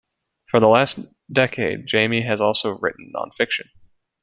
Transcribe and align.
For 0.47 0.59
the 0.59 0.65
last 0.67 0.97
decade 1.31 1.85
Jamie 1.85 2.23
has 2.23 2.41
also 2.41 2.71
written 2.79 3.11
non-fiction. 3.13 3.69